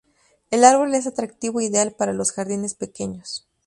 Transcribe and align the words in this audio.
El 0.49 0.63
árbol 0.63 0.95
es 0.95 1.05
atractivo 1.05 1.59
e 1.61 1.65
ideal 1.65 1.91
para 1.95 2.11
los 2.11 2.31
jardines 2.31 2.73
pequeños. 2.73 3.47